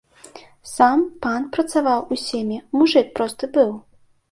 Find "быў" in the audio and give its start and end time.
3.61-3.71